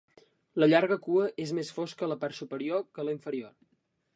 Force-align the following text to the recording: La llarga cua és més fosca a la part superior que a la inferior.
La 0.61 0.67
llarga 0.69 0.97
cua 1.07 1.27
és 1.45 1.53
més 1.59 1.71
fosca 1.77 2.07
a 2.07 2.09
la 2.15 2.17
part 2.25 2.39
superior 2.41 2.85
que 2.89 3.05
a 3.05 3.07
la 3.11 3.17
inferior. 3.19 3.57